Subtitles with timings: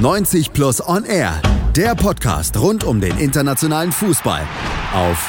[0.00, 1.42] 90 Plus On Air,
[1.76, 4.40] der Podcast rund um den internationalen Fußball
[4.94, 5.28] auf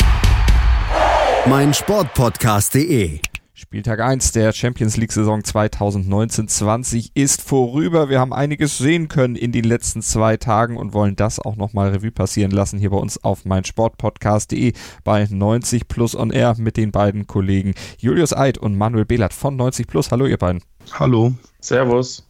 [1.46, 3.20] meinsportpodcast.de.
[3.54, 8.08] Spieltag 1 der Champions League Saison 2019-20 ist vorüber.
[8.08, 11.90] Wir haben einiges sehen können in den letzten zwei Tagen und wollen das auch nochmal
[11.90, 14.72] Revue passieren lassen hier bei uns auf meinsportpodcast.de
[15.04, 19.58] bei 90 Plus On Air mit den beiden Kollegen Julius Eid und Manuel Behlert von
[19.58, 20.12] 90 Plus.
[20.12, 20.64] Hallo ihr beiden.
[20.94, 21.34] Hallo.
[21.60, 22.26] Servus.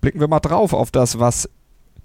[0.00, 1.48] Blicken wir mal drauf auf das, was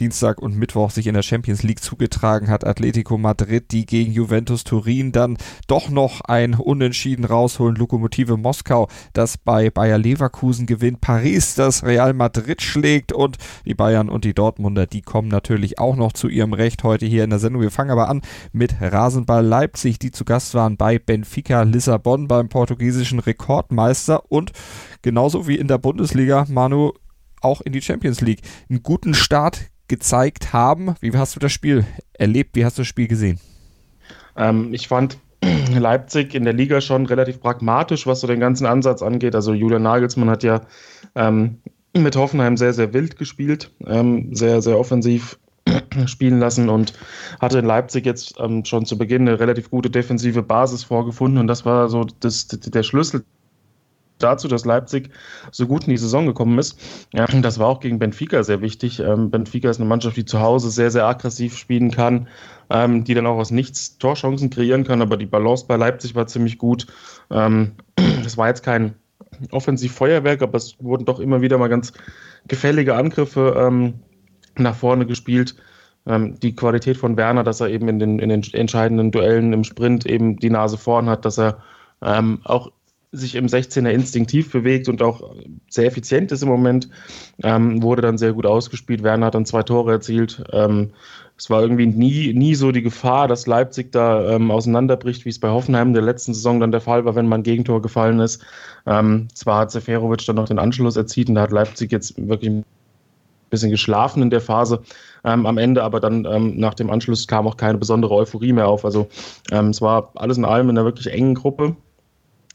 [0.01, 2.65] Dienstag und Mittwoch sich in der Champions League zugetragen hat.
[2.65, 7.75] Atletico Madrid, die gegen Juventus Turin dann doch noch ein Unentschieden rausholen.
[7.75, 11.01] Lokomotive Moskau, das bei Bayer Leverkusen gewinnt.
[11.01, 15.95] Paris, das Real Madrid schlägt und die Bayern und die Dortmunder, die kommen natürlich auch
[15.95, 17.61] noch zu ihrem Recht heute hier in der Sendung.
[17.61, 22.49] Wir fangen aber an mit Rasenball Leipzig, die zu Gast waren bei Benfica Lissabon beim
[22.49, 24.51] portugiesischen Rekordmeister und
[25.03, 26.93] genauso wie in der Bundesliga, Manu,
[27.41, 28.41] auch in die Champions League.
[28.67, 30.95] Einen guten Start gezeigt haben.
[31.01, 32.55] Wie hast du das Spiel erlebt?
[32.55, 33.39] Wie hast du das Spiel gesehen?
[34.37, 35.17] Ähm, ich fand
[35.77, 39.35] Leipzig in der Liga schon relativ pragmatisch, was so den ganzen Ansatz angeht.
[39.35, 40.61] Also Julian Nagelsmann hat ja
[41.15, 41.57] ähm,
[41.93, 45.37] mit Hoffenheim sehr, sehr wild gespielt, ähm, sehr, sehr offensiv
[46.05, 46.93] spielen lassen und
[47.41, 51.47] hatte in Leipzig jetzt ähm, schon zu Beginn eine relativ gute defensive Basis vorgefunden und
[51.47, 53.25] das war so das, der Schlüssel
[54.23, 55.09] dazu, dass Leipzig
[55.51, 56.79] so gut in die Saison gekommen ist.
[57.13, 58.99] Ja, das war auch gegen Benfica sehr wichtig.
[58.99, 62.27] Ähm, Benfica ist eine Mannschaft, die zu Hause sehr, sehr aggressiv spielen kann,
[62.69, 66.27] ähm, die dann auch aus nichts Torchancen kreieren kann, aber die Balance bei Leipzig war
[66.27, 66.87] ziemlich gut.
[67.29, 67.73] Ähm,
[68.23, 68.95] das war jetzt kein
[69.51, 71.93] Offensivfeuerwerk, aber es wurden doch immer wieder mal ganz
[72.47, 73.95] gefällige Angriffe ähm,
[74.57, 75.55] nach vorne gespielt.
[76.05, 79.63] Ähm, die Qualität von Werner, dass er eben in den, in den entscheidenden Duellen im
[79.63, 81.59] Sprint eben die Nase vorn hat, dass er
[82.01, 82.71] ähm, auch
[83.13, 85.35] sich im 16er instinktiv bewegt und auch
[85.69, 86.89] sehr effizient ist im Moment.
[87.43, 89.03] Ähm, wurde dann sehr gut ausgespielt.
[89.03, 90.43] Werner hat dann zwei Tore erzielt.
[90.53, 90.91] Ähm,
[91.37, 95.39] es war irgendwie nie, nie so die Gefahr, dass Leipzig da ähm, auseinanderbricht, wie es
[95.39, 98.45] bei Hoffenheim in der letzten Saison dann der Fall war, wenn man Gegentor gefallen ist.
[98.85, 102.51] Ähm, zwar hat Seferovic dann noch den Anschluss erzielt und da hat Leipzig jetzt wirklich
[102.51, 102.65] ein
[103.49, 104.83] bisschen geschlafen in der Phase
[105.25, 108.69] ähm, am Ende, aber dann ähm, nach dem Anschluss kam auch keine besondere Euphorie mehr
[108.69, 108.85] auf.
[108.85, 109.09] Also
[109.51, 111.75] es war alles in allem in einer wirklich engen Gruppe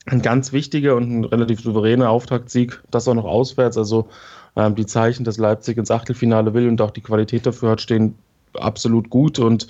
[0.07, 3.77] ein ganz wichtiger und ein relativ souveräner Auftaktsieg, das auch noch auswärts.
[3.77, 4.07] Also
[4.55, 8.15] ähm, die Zeichen, dass Leipzig ins Achtelfinale will und auch die Qualität dafür hat, stehen
[8.53, 9.37] absolut gut.
[9.37, 9.67] Und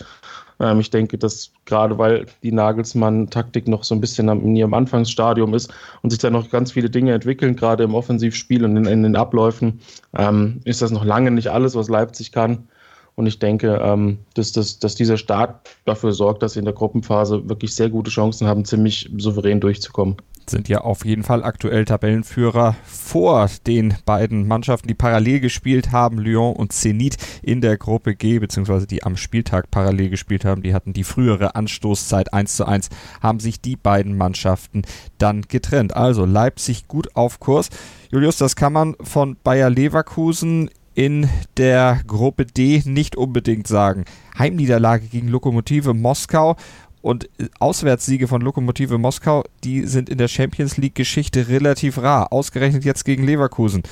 [0.59, 5.53] ähm, ich denke, dass gerade weil die Nagelsmann-Taktik noch so ein bisschen in ihrem Anfangsstadium
[5.53, 9.03] ist und sich da noch ganz viele Dinge entwickeln, gerade im Offensivspiel und in, in
[9.03, 9.81] den Abläufen,
[10.15, 12.67] ähm, ist das noch lange nicht alles, was Leipzig kann.
[13.17, 16.75] Und ich denke, ähm, dass, dass, dass dieser Start dafür sorgt, dass sie in der
[16.75, 20.17] Gruppenphase wirklich sehr gute Chancen haben, ziemlich souverän durchzukommen
[20.49, 26.19] sind ja auf jeden Fall aktuell Tabellenführer vor den beiden Mannschaften, die parallel gespielt haben,
[26.19, 30.63] Lyon und Zenit in der Gruppe G, beziehungsweise die am Spieltag parallel gespielt haben.
[30.63, 32.89] Die hatten die frühere Anstoßzeit 1 zu 1,
[33.21, 34.83] haben sich die beiden Mannschaften
[35.17, 35.95] dann getrennt.
[35.95, 37.69] Also Leipzig gut auf Kurs.
[38.11, 44.05] Julius, das kann man von Bayer Leverkusen in der Gruppe D nicht unbedingt sagen.
[44.35, 46.55] Heimniederlage gegen Lokomotive Moskau
[47.03, 52.33] und Auswärtssiege von Lokomotive Moskau, die sind in der Champions League Geschichte relativ rar.
[52.33, 53.83] Ausgerechnet jetzt gegen Leverkusen.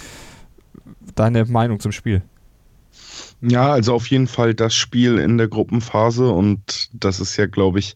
[1.14, 2.24] Deine Meinung zum Spiel?
[3.40, 7.78] Ja, also auf jeden Fall das Spiel in der Gruppenphase und das ist ja, glaube
[7.78, 7.94] ich,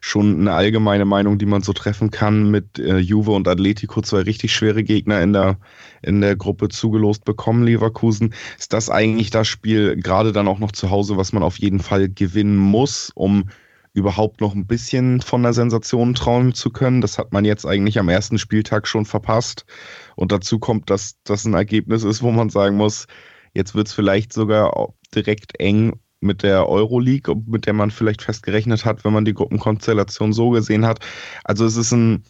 [0.00, 4.20] schon eine allgemeine Meinung, die man so treffen kann mit äh, Juve und Atletico, zwei
[4.20, 5.58] richtig schwere Gegner in der,
[6.02, 8.34] in der Gruppe zugelost bekommen, Leverkusen.
[8.58, 11.80] Ist das eigentlich das Spiel, gerade dann auch noch zu Hause, was man auf jeden
[11.80, 13.44] Fall gewinnen muss, um
[13.92, 17.00] überhaupt noch ein bisschen von der Sensation trauen zu können.
[17.00, 19.66] Das hat man jetzt eigentlich am ersten Spieltag schon verpasst.
[20.14, 23.06] Und dazu kommt, dass das ein Ergebnis ist, wo man sagen muss,
[23.54, 28.84] jetzt wird es vielleicht sogar direkt eng mit der Euroleague, mit der man vielleicht festgerechnet
[28.84, 31.00] hat, wenn man die Gruppenkonstellation so gesehen hat.
[31.44, 32.24] Also es ist ein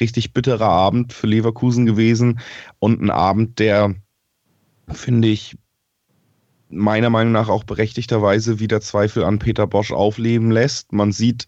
[0.00, 2.40] richtig bitterer Abend für Leverkusen gewesen
[2.78, 3.94] und ein Abend, der,
[4.88, 5.56] finde ich,
[6.72, 10.92] meiner Meinung nach auch berechtigterweise wieder Zweifel an Peter Bosch aufleben lässt.
[10.92, 11.46] Man sieht,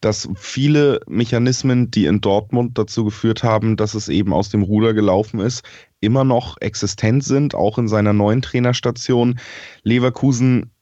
[0.00, 4.92] dass viele Mechanismen, die in Dortmund dazu geführt haben, dass es eben aus dem Ruder
[4.92, 5.62] gelaufen ist,
[6.00, 9.38] immer noch existent sind, auch in seiner neuen Trainerstation.
[9.84, 10.73] Leverkusen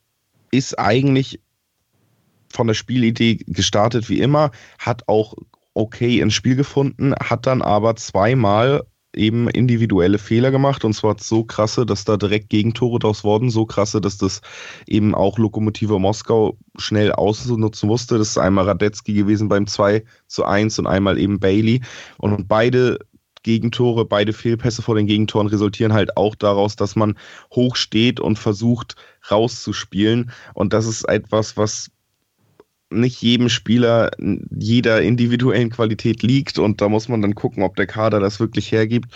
[0.53, 1.41] ist eigentlich
[2.53, 5.35] von der Spielidee gestartet wie immer, hat auch
[5.75, 8.83] okay ins Spiel gefunden, hat dann aber zweimal
[9.15, 13.67] eben individuelle Fehler gemacht und zwar so krasse, dass da direkt Gegentore draus wurden, so
[13.67, 14.41] krasse, dass das
[14.87, 18.19] eben auch Lokomotive Moskau schnell ausnutzen musste.
[18.19, 21.83] Das ist einmal Radetzky gewesen beim 2 zu 1 und einmal eben Bailey
[22.19, 22.99] und beide
[23.43, 27.17] Gegentore, beide Fehlpässe vor den Gegentoren resultieren halt auch daraus, dass man
[27.53, 28.97] hoch steht und versucht
[29.31, 30.31] rauszuspielen.
[30.55, 31.91] Und das ist etwas, was
[32.91, 34.11] nicht jedem Spieler
[34.50, 36.59] jeder individuellen Qualität liegt.
[36.59, 39.12] Und da muss man dann gucken, ob der Kader das wirklich hergibt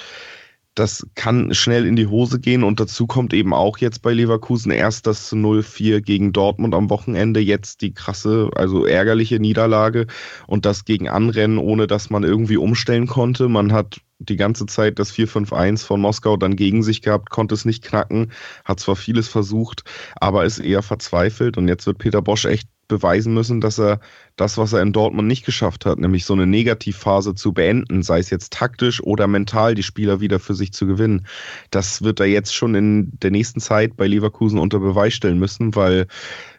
[0.76, 2.62] das kann schnell in die Hose gehen.
[2.62, 7.40] Und dazu kommt eben auch jetzt bei Leverkusen erst das 0-4 gegen Dortmund am Wochenende,
[7.40, 10.06] jetzt die krasse, also ärgerliche Niederlage.
[10.46, 13.48] Und das gegen Anrennen, ohne dass man irgendwie umstellen konnte.
[13.48, 17.64] Man hat die ganze Zeit das 4-5-1 von Moskau dann gegen sich gehabt, konnte es
[17.64, 18.32] nicht knacken,
[18.64, 19.82] hat zwar vieles versucht,
[20.16, 21.56] aber ist eher verzweifelt.
[21.56, 24.00] Und jetzt wird Peter Bosch echt beweisen müssen, dass er
[24.36, 28.18] das, was er in Dortmund nicht geschafft hat, nämlich so eine Negativphase zu beenden, sei
[28.18, 31.26] es jetzt taktisch oder mental, die Spieler wieder für sich zu gewinnen,
[31.70, 35.74] das wird er jetzt schon in der nächsten Zeit bei Leverkusen unter Beweis stellen müssen,
[35.74, 36.06] weil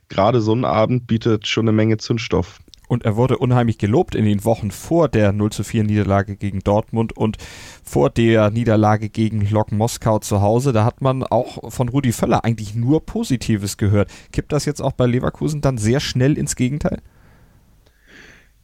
[0.09, 2.59] gerade so ein Abend bietet schon eine Menge Zündstoff.
[2.87, 6.59] Und er wurde unheimlich gelobt in den Wochen vor der 0 zu 4 Niederlage gegen
[6.61, 7.37] Dortmund und
[7.83, 10.71] vor der Niederlage gegen Lok Moskau zu Hause.
[10.71, 14.09] Da hat man auch von Rudi Völler eigentlich nur Positives gehört.
[14.31, 17.01] Kippt das jetzt auch bei Leverkusen dann sehr schnell ins Gegenteil?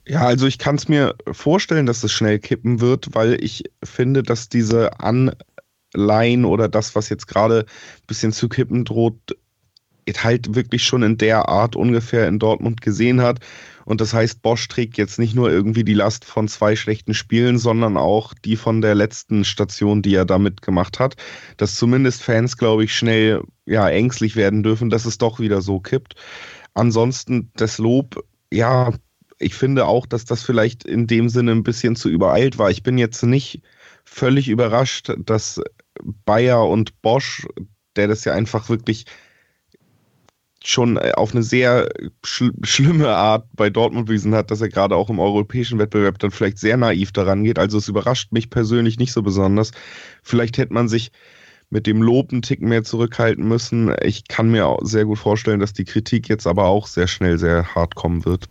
[0.05, 4.21] Ja, also ich kann es mir vorstellen, dass es schnell kippen wird, weil ich finde,
[4.21, 9.37] dass diese Anleihen oder das, was jetzt gerade ein bisschen zu kippen droht,
[10.17, 13.39] halt wirklich schon in der Art ungefähr in Dortmund gesehen hat.
[13.85, 17.57] Und das heißt, Bosch trägt jetzt nicht nur irgendwie die Last von zwei schlechten Spielen,
[17.57, 21.15] sondern auch die von der letzten Station, die er damit gemacht hat.
[21.57, 25.79] Dass zumindest Fans, glaube ich, schnell ja, ängstlich werden dürfen, dass es doch wieder so
[25.79, 26.15] kippt.
[26.73, 28.93] Ansonsten das Lob, ja,
[29.39, 32.71] ich finde auch, dass das vielleicht in dem Sinne ein bisschen zu übereilt war.
[32.71, 33.61] Ich bin jetzt nicht
[34.05, 35.61] völlig überrascht, dass
[36.25, 37.45] Bayer und Bosch,
[37.95, 39.05] der das ja einfach wirklich
[40.63, 41.89] schon äh, auf eine sehr
[42.23, 46.31] schl schlimme Art bei Dortmund bewiesen hat, dass er gerade auch im europäischen Wettbewerb dann
[46.31, 47.59] vielleicht sehr naiv daran geht.
[47.59, 49.71] Also es überrascht mich persönlich nicht so besonders.
[50.23, 51.11] Vielleicht hätte man sich
[51.69, 53.93] mit dem Lob einen Tick mehr zurückhalten müssen.
[54.03, 57.37] Ich kann mir auch sehr gut vorstellen, dass die Kritik jetzt aber auch sehr schnell
[57.37, 58.47] sehr hart kommen wird.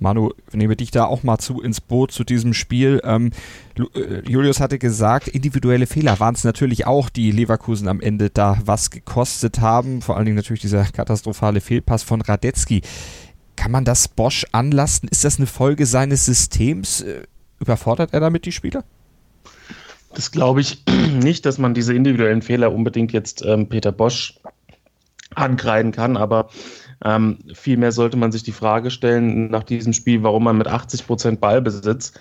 [0.00, 3.00] Manu, nehme dich da auch mal zu ins Boot zu diesem Spiel.
[3.04, 3.30] Ähm,
[3.94, 8.58] äh, Julius hatte gesagt, individuelle Fehler waren es natürlich auch, die Leverkusen am Ende da
[8.64, 10.00] was gekostet haben.
[10.00, 12.80] Vor allen Dingen natürlich dieser katastrophale Fehlpass von Radetzky.
[13.56, 15.08] Kann man das Bosch anlasten?
[15.10, 17.02] Ist das eine Folge seines Systems?
[17.02, 17.24] Äh,
[17.60, 18.84] überfordert er damit die Spieler?
[20.14, 20.82] Das glaube ich
[21.22, 24.40] nicht, dass man diese individuellen Fehler unbedingt jetzt ähm, Peter Bosch
[25.34, 26.48] ankreiden kann, aber
[27.04, 31.06] ähm, vielmehr sollte man sich die Frage stellen nach diesem Spiel, warum man mit 80
[31.06, 32.12] Prozent Ballbesitz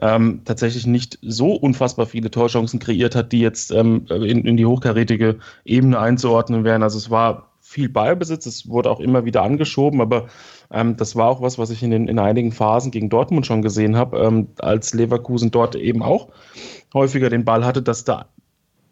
[0.00, 4.66] ähm, tatsächlich nicht so unfassbar viele Torchancen kreiert hat, die jetzt ähm, in, in die
[4.66, 6.82] hochkarätige Ebene einzuordnen wären.
[6.82, 10.28] Also es war viel Ballbesitz, es wurde auch immer wieder angeschoben, aber
[10.70, 13.60] ähm, das war auch was, was ich in, den, in einigen Phasen gegen Dortmund schon
[13.60, 16.28] gesehen habe, ähm, als Leverkusen dort eben auch
[16.94, 18.26] häufiger den Ball hatte, dass da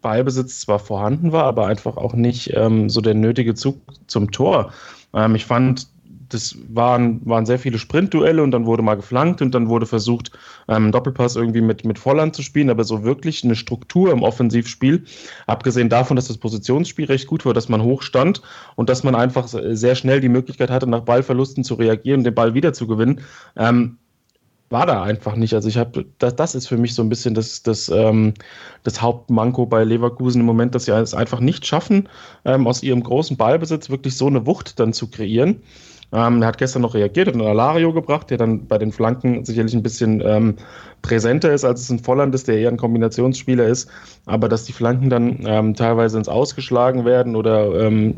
[0.03, 4.73] Ballbesitz zwar vorhanden war, aber einfach auch nicht ähm, so der nötige Zug zum Tor.
[5.17, 5.89] Ähm, ich fand,
[6.29, 10.33] das waren, waren sehr viele Sprintduelle und dann wurde mal geflankt und dann wurde versucht,
[10.69, 14.23] ähm, einen Doppelpass irgendwie mit, mit Volland zu spielen, aber so wirklich eine Struktur im
[14.23, 15.05] Offensivspiel,
[15.47, 18.43] abgesehen davon, dass das Positionsspiel recht gut war, dass man hoch stand
[18.75, 22.35] und dass man einfach sehr schnell die Möglichkeit hatte, nach Ballverlusten zu reagieren und den
[22.35, 23.21] Ball wieder zu gewinnen,
[23.57, 23.99] ähm,
[24.71, 25.55] war da einfach nicht.
[25.55, 28.35] Also ich habe, das, das ist für mich so ein bisschen das, das, ähm,
[28.83, 32.09] das Hauptmanko bei Leverkusen im Moment, dass sie es einfach nicht schaffen,
[32.45, 35.63] ähm, aus ihrem großen Ballbesitz wirklich so eine Wucht dann zu kreieren.
[36.13, 39.45] Ähm, er hat gestern noch reagiert, hat einen Alario gebracht, der dann bei den Flanken
[39.45, 40.55] sicherlich ein bisschen ähm,
[41.03, 43.91] präsenter ist, als es ein Volland ist, der eher ein Kombinationsspieler ist.
[44.25, 48.15] Aber dass die Flanken dann ähm, teilweise ins Ausgeschlagen werden oder ähm,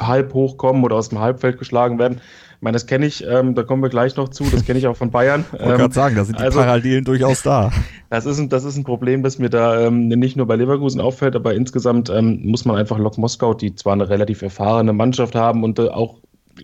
[0.00, 2.20] halb hochkommen oder aus dem Halbfeld geschlagen werden,
[2.58, 4.88] ich meine, das kenne ich, ähm, da kommen wir gleich noch zu, das kenne ich
[4.88, 5.44] auch von Bayern.
[5.46, 7.70] Ich wollte ähm, gerade sagen, da sind die also, Parallelen durchaus da.
[8.10, 11.00] Das ist, ein, das ist ein Problem, das mir da ähm, nicht nur bei Leverkusen
[11.00, 15.34] auffällt, aber insgesamt ähm, muss man einfach Lok Moskau, die zwar eine relativ erfahrene Mannschaft
[15.34, 16.16] haben und äh, auch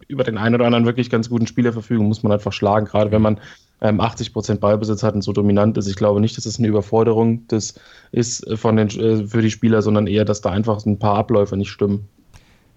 [0.09, 3.13] über den einen oder anderen wirklich ganz guten Spieler verfügen, muss man einfach schlagen, gerade
[3.13, 3.39] wenn man
[3.83, 5.87] ähm, 80 Prozent Ballbesitz hat und so dominant ist.
[5.87, 7.75] Ich glaube nicht, dass es eine Überforderung das
[8.11, 11.57] ist von den, äh, für die Spieler, sondern eher, dass da einfach ein paar Abläufe
[11.57, 12.09] nicht stimmen.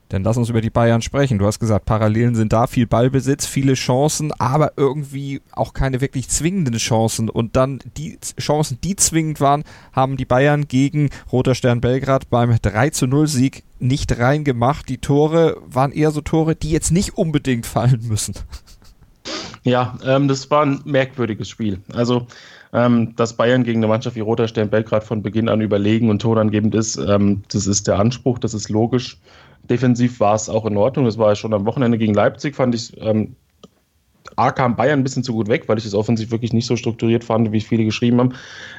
[0.10, 1.38] Dann lass uns über die Bayern sprechen.
[1.38, 6.30] Du hast gesagt, Parallelen sind da, viel Ballbesitz, viele Chancen, aber irgendwie auch keine wirklich
[6.30, 7.30] zwingenden Chancen.
[7.30, 12.56] Und dann die Chancen, die zwingend waren, haben die Bayern gegen Roter Stern Belgrad beim
[12.62, 14.88] 3 zu 0 Sieg nicht reingemacht.
[14.88, 18.34] Die Tore waren eher so Tore, die jetzt nicht unbedingt fallen müssen.
[19.64, 21.80] Ja, ähm, das war ein merkwürdiges Spiel.
[21.94, 22.28] Also,
[22.72, 26.22] ähm, dass Bayern gegen eine Mannschaft wie Roter Stern Belgrad von Beginn an überlegen und
[26.22, 29.18] torangebend ist, ähm, das ist der Anspruch, das ist logisch.
[29.70, 31.06] Defensiv war es auch in Ordnung.
[31.06, 33.36] Das war ja schon am Wochenende gegen Leipzig, fand ich ähm,
[34.36, 36.76] A kam Bayern ein bisschen zu gut weg, weil ich das offensiv wirklich nicht so
[36.76, 38.34] strukturiert fand, wie viele geschrieben haben.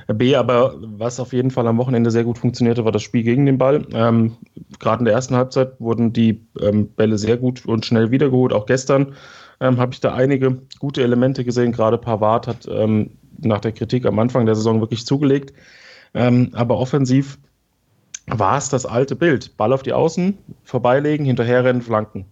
[0.06, 3.46] B, aber was auf jeden Fall am Wochenende sehr gut funktionierte, war das Spiel gegen
[3.46, 3.84] den Ball.
[3.92, 4.36] Ähm,
[4.78, 8.52] Gerade in der ersten Halbzeit wurden die ähm, Bälle sehr gut und schnell wiedergeholt.
[8.52, 9.14] Auch gestern
[9.60, 11.72] ähm, habe ich da einige gute Elemente gesehen.
[11.72, 15.52] Gerade Pavard hat ähm, nach der Kritik am Anfang der Saison wirklich zugelegt.
[16.14, 17.38] Ähm, aber offensiv
[18.30, 19.56] war es das alte Bild.
[19.56, 22.26] Ball auf die Außen, vorbeilegen, hinterherrennen, flanken.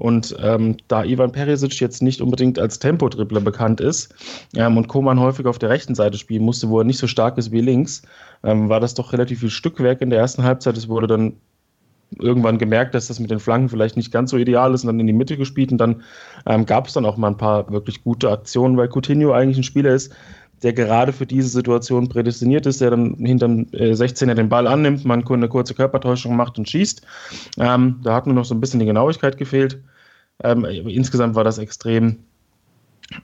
[0.00, 4.14] Und ähm, da Ivan Perisic jetzt nicht unbedingt als Tempodribbler bekannt ist
[4.56, 7.36] ähm, und Koman häufig auf der rechten Seite spielen musste, wo er nicht so stark
[7.36, 8.00] ist wie links,
[8.42, 10.78] ähm, war das doch relativ viel Stückwerk in der ersten Halbzeit.
[10.78, 11.34] Es wurde dann
[12.18, 15.00] irgendwann gemerkt, dass das mit den Flanken vielleicht nicht ganz so ideal ist und dann
[15.00, 15.70] in die Mitte gespielt.
[15.70, 16.02] Und dann
[16.46, 19.64] ähm, gab es dann auch mal ein paar wirklich gute Aktionen, weil Coutinho eigentlich ein
[19.64, 20.12] Spieler ist,
[20.62, 25.04] der gerade für diese Situation prädestiniert ist, der dann hinterm äh, 16er den Ball annimmt,
[25.04, 27.02] man eine kurze Körpertäuschung macht und schießt.
[27.58, 29.82] Ähm, da hat nur noch so ein bisschen die Genauigkeit gefehlt.
[30.42, 32.24] Ähm, insgesamt war das extrem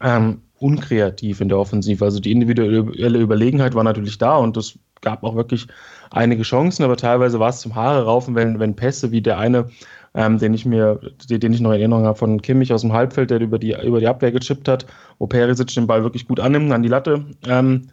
[0.02, 2.04] ähm, unkreativ in der Offensive.
[2.04, 5.66] Also die individuelle Überlegenheit war natürlich da und es gab auch wirklich
[6.10, 9.68] einige Chancen, aber teilweise war es zum Haare raufen, wenn, wenn Pässe wie der eine,
[10.16, 13.30] ähm, den ich mir, den ich noch in Erinnerung habe von Kimmich aus dem Halbfeld,
[13.30, 14.86] der über die, über die Abwehr gechippt hat,
[15.18, 17.88] wo Perisic den Ball wirklich gut annimmt, an die Latte ähm,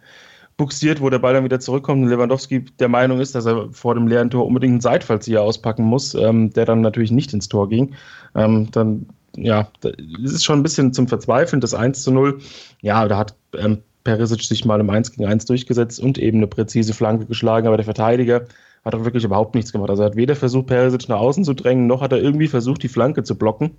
[0.56, 3.94] buxiert, wo der Ball dann wieder zurückkommt und Lewandowski der Meinung ist, dass er vor
[3.94, 7.68] dem leeren Tor unbedingt einen Seitfallzieher auspacken muss, ähm, der dann natürlich nicht ins Tor
[7.68, 7.94] ging.
[8.34, 9.92] Ähm, dann, ja, das
[10.32, 12.38] ist schon ein bisschen zum Verzweifeln, das 1 zu 0.
[12.80, 16.46] Ja, da hat ähm, Perisic sich mal im 1 gegen 1 durchgesetzt und eben eine
[16.46, 18.46] präzise Flanke geschlagen, aber der Verteidiger
[18.84, 19.90] hat auch wirklich überhaupt nichts gemacht.
[19.90, 22.82] Also er hat weder versucht, Perisic nach außen zu drängen, noch hat er irgendwie versucht,
[22.82, 23.72] die Flanke zu blocken,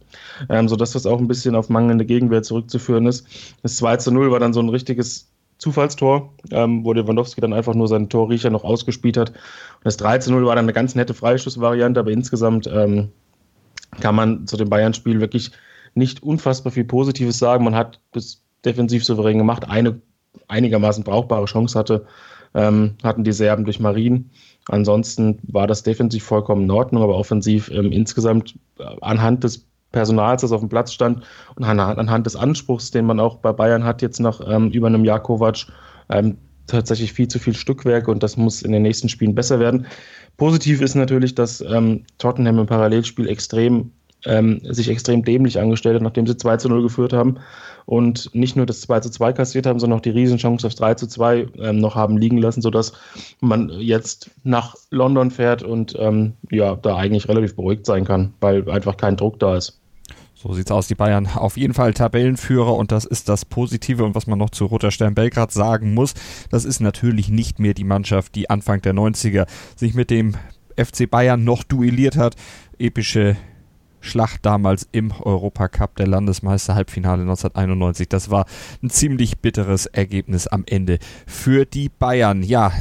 [0.49, 3.27] ähm, sodass das auch ein bisschen auf mangelnde Gegenwehr zurückzuführen ist.
[3.61, 7.75] Das 2 zu 0 war dann so ein richtiges Zufallstor, ähm, wo Lewandowski dann einfach
[7.75, 9.29] nur seinen Torriecher noch ausgespielt hat.
[9.29, 13.09] Und das 3 zu 0 war dann eine ganz nette Freischussvariante, aber insgesamt ähm,
[14.01, 15.51] kann man zu dem Bayern-Spiel wirklich
[15.93, 17.63] nicht unfassbar viel Positives sagen.
[17.63, 20.01] Man hat bis defensiv souverän gemacht, eine
[20.47, 22.05] einigermaßen brauchbare Chance hatte,
[22.55, 24.31] ähm, hatten die Serben durch Marien.
[24.69, 30.41] Ansonsten war das defensiv vollkommen in Ordnung, aber offensiv ähm, insgesamt äh, anhand des Personals,
[30.41, 31.23] das auf dem Platz stand
[31.55, 35.05] und anhand des Anspruchs, den man auch bei Bayern hat, jetzt nach ähm, über einem
[35.05, 35.67] Jahr Kovac,
[36.09, 39.85] ähm, tatsächlich viel zu viel Stückwerk und das muss in den nächsten Spielen besser werden.
[40.37, 43.91] Positiv ist natürlich, dass ähm, Tottenham im Parallelspiel extrem
[44.25, 47.37] ähm, sich extrem dämlich angestellt hat, nachdem sie 2 zu 0 geführt haben
[47.85, 50.95] und nicht nur das 2 zu 2 kassiert haben, sondern auch die Riesenchance aufs 3
[50.95, 52.93] zu 2 ähm, noch haben liegen lassen, sodass
[53.39, 58.69] man jetzt nach London fährt und ähm, ja, da eigentlich relativ beruhigt sein kann, weil
[58.69, 59.79] einfach kein Druck da ist.
[60.33, 60.87] So sieht's aus.
[60.87, 64.03] Die Bayern auf jeden Fall Tabellenführer und das ist das Positive.
[64.03, 66.13] Und was man noch zu Roter Stern Belgrad sagen muss,
[66.51, 70.35] das ist natürlich nicht mehr die Mannschaft, die Anfang der 90er sich mit dem
[70.77, 72.35] FC Bayern noch duelliert hat.
[72.77, 73.37] Epische
[74.05, 78.07] Schlacht damals im Europacup der Landesmeister Halbfinale 1991.
[78.07, 78.45] Das war
[78.83, 82.43] ein ziemlich bitteres Ergebnis am Ende für die Bayern.
[82.43, 82.71] Ja,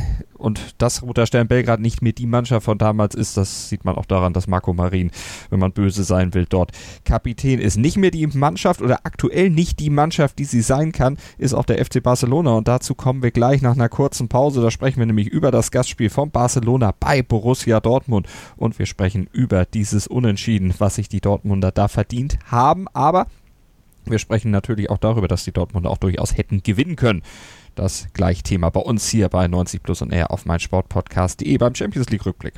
[0.44, 3.96] und dass Roter Stern Belgrad nicht mehr die Mannschaft von damals ist, das sieht man
[3.96, 5.10] auch daran, dass Marco Marin,
[5.48, 6.70] wenn man böse sein will, dort
[7.06, 7.78] Kapitän ist.
[7.78, 11.64] Nicht mehr die Mannschaft oder aktuell nicht die Mannschaft, die sie sein kann, ist auch
[11.64, 12.52] der FC Barcelona.
[12.52, 14.60] Und dazu kommen wir gleich nach einer kurzen Pause.
[14.60, 18.28] Da sprechen wir nämlich über das Gastspiel von Barcelona bei Borussia Dortmund.
[18.56, 22.86] Und wir sprechen über dieses Unentschieden, was sich die Dortmunder da verdient haben.
[22.92, 23.28] Aber
[24.04, 27.22] wir sprechen natürlich auch darüber, dass die Dortmunder auch durchaus hätten gewinnen können
[27.74, 32.24] das Gleichthema bei uns hier bei 90 Plus und R auf meinsportpodcast.de beim Champions League
[32.26, 32.54] Rückblick.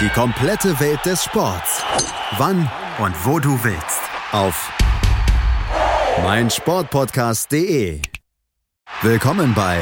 [0.00, 1.82] Die komplette Welt des Sports.
[2.38, 4.00] Wann und wo du willst.
[4.32, 4.70] Auf
[6.22, 8.00] meinsportpodcast.de.
[9.02, 9.80] Willkommen bei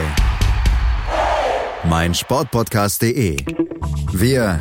[1.85, 3.37] meinsportpodcast.de.
[4.13, 4.61] Wir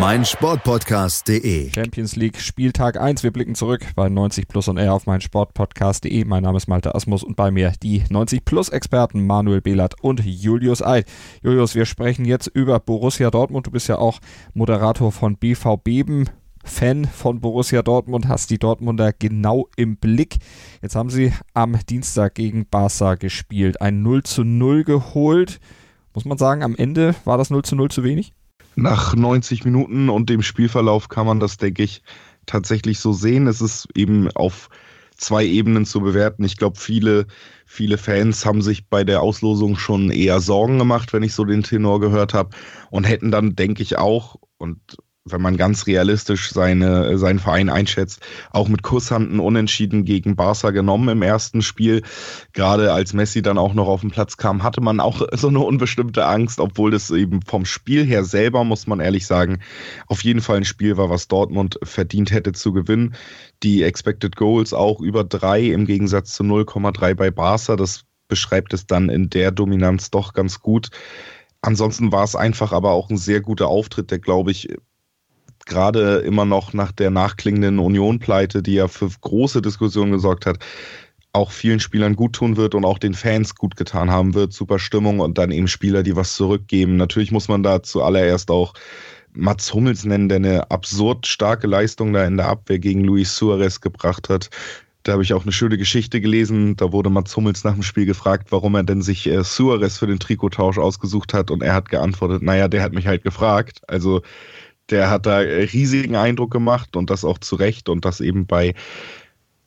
[0.00, 1.72] mein Sportpodcast.de.
[1.72, 3.22] Champions League Spieltag 1.
[3.22, 6.24] Wir blicken zurück bei 90 Plus und R auf mein Sportpodcast.de.
[6.24, 10.24] Mein Name ist Malte Asmus und bei mir die 90 Plus Experten Manuel Behlert und
[10.24, 11.06] Julius Eid.
[11.42, 13.66] Julius, wir sprechen jetzt über Borussia Dortmund.
[13.66, 14.20] Du bist ja auch
[14.54, 16.28] Moderator von BV Beben.
[16.62, 20.38] Fan von Borussia Dortmund, hast die Dortmunder genau im Blick.
[20.82, 25.60] Jetzt haben sie am Dienstag gegen Barca gespielt, ein 0 zu 0 geholt.
[26.12, 28.32] Muss man sagen, am Ende war das 0 zu 0 zu wenig?
[28.76, 32.02] Nach 90 Minuten und dem Spielverlauf kann man das, denke ich,
[32.44, 33.46] tatsächlich so sehen.
[33.46, 34.68] Es ist eben auf
[35.16, 36.44] zwei Ebenen zu bewerten.
[36.44, 37.26] Ich glaube, viele,
[37.64, 41.62] viele Fans haben sich bei der Auslosung schon eher Sorgen gemacht, wenn ich so den
[41.62, 42.50] Tenor gehört habe
[42.90, 44.78] und hätten dann, denke ich, auch, und
[45.26, 51.08] wenn man ganz realistisch seine, seinen Verein einschätzt, auch mit Kusshanden unentschieden gegen Barca genommen
[51.08, 52.02] im ersten Spiel.
[52.52, 55.60] Gerade als Messi dann auch noch auf den Platz kam, hatte man auch so eine
[55.60, 59.60] unbestimmte Angst, obwohl das eben vom Spiel her selber, muss man ehrlich sagen,
[60.06, 63.14] auf jeden Fall ein Spiel war, was Dortmund verdient hätte zu gewinnen.
[63.62, 67.76] Die Expected Goals auch über drei im Gegensatz zu 0,3 bei Barca.
[67.76, 70.90] Das beschreibt es dann in der Dominanz doch ganz gut.
[71.62, 74.68] Ansonsten war es einfach aber auch ein sehr guter Auftritt, der, glaube ich,
[75.66, 80.58] gerade immer noch nach der nachklingenden Union-Pleite, die ja für große Diskussionen gesorgt hat,
[81.32, 84.52] auch vielen Spielern gut tun wird und auch den Fans gut getan haben wird.
[84.52, 86.96] Super Stimmung und dann eben Spieler, die was zurückgeben.
[86.96, 88.72] Natürlich muss man da zuallererst auch
[89.34, 93.82] Mats Hummels nennen, der eine absurd starke Leistung da in der Abwehr gegen Luis Suarez
[93.82, 94.48] gebracht hat.
[95.02, 96.74] Da habe ich auch eine schöne Geschichte gelesen.
[96.76, 100.08] Da wurde Mats Hummels nach dem Spiel gefragt, warum er denn sich äh, Suarez für
[100.08, 101.50] den Trikottausch ausgesucht hat.
[101.50, 103.82] Und er hat geantwortet, naja, der hat mich halt gefragt.
[103.86, 104.22] Also
[104.90, 108.46] der hat da äh, riesigen Eindruck gemacht und das auch zu Recht und das eben
[108.46, 108.74] bei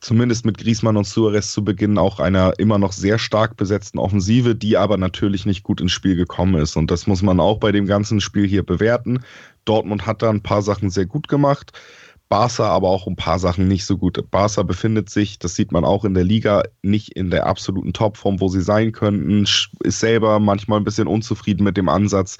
[0.01, 4.55] zumindest mit Griesmann und Suarez zu Beginn auch einer immer noch sehr stark besetzten Offensive,
[4.55, 6.77] die aber natürlich nicht gut ins Spiel gekommen ist.
[6.77, 9.19] Und das muss man auch bei dem ganzen Spiel hier bewerten.
[9.65, 11.73] Dortmund hat da ein paar Sachen sehr gut gemacht.
[12.29, 14.23] Barca aber auch ein paar Sachen nicht so gut.
[14.29, 18.39] Barca befindet sich, das sieht man auch in der Liga, nicht in der absoluten Topform,
[18.39, 19.45] wo sie sein könnten.
[19.83, 22.37] Ist selber manchmal ein bisschen unzufrieden mit dem Ansatz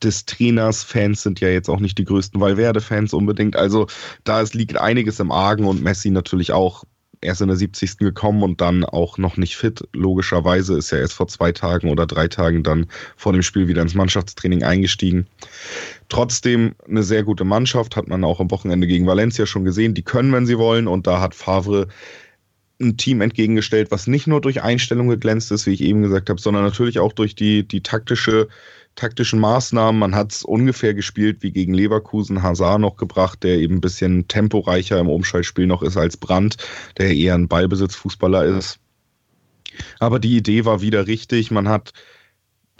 [0.00, 0.84] des Trainers.
[0.84, 3.56] Fans sind ja jetzt auch nicht die größten Valverde-Fans unbedingt.
[3.56, 3.88] Also
[4.22, 6.84] da es liegt einiges im Argen und Messi natürlich auch
[7.22, 7.98] erst in der 70.
[7.98, 9.88] gekommen und dann auch noch nicht fit.
[9.92, 13.82] Logischerweise ist er erst vor zwei Tagen oder drei Tagen dann vor dem Spiel wieder
[13.82, 15.26] ins Mannschaftstraining eingestiegen.
[16.12, 19.94] Trotzdem eine sehr gute Mannschaft, hat man auch am Wochenende gegen Valencia schon gesehen.
[19.94, 20.86] Die können, wenn sie wollen.
[20.86, 21.88] Und da hat Favre
[22.78, 26.38] ein Team entgegengestellt, was nicht nur durch Einstellung geglänzt ist, wie ich eben gesagt habe,
[26.38, 28.48] sondern natürlich auch durch die, die taktische
[28.94, 29.98] taktischen Maßnahmen.
[29.98, 34.28] Man hat es ungefähr gespielt wie gegen Leverkusen, Hazard noch gebracht, der eben ein bisschen
[34.28, 36.58] temporeicher im Umschaltspiel noch ist als Brandt,
[36.98, 38.78] der eher ein Ballbesitzfußballer ist.
[39.98, 41.50] Aber die Idee war wieder richtig.
[41.50, 41.94] Man hat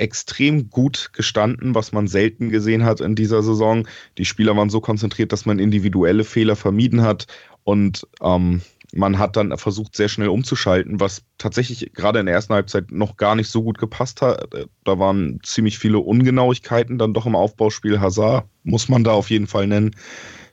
[0.02, 3.86] extrem gut gestanden, was man selten gesehen hat in dieser Saison.
[4.18, 7.28] Die Spieler waren so konzentriert, dass man individuelle Fehler vermieden hat
[7.62, 8.62] und ähm,
[8.94, 13.16] man hat dann versucht, sehr schnell umzuschalten, was tatsächlich gerade in der ersten Halbzeit noch
[13.16, 14.52] gar nicht so gut gepasst hat.
[14.84, 18.00] Da waren ziemlich viele Ungenauigkeiten dann doch im Aufbauspiel.
[18.00, 19.96] Hazard muss man da auf jeden Fall nennen.